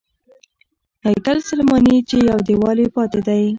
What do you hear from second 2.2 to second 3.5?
یو دیوال یې پاتې دی.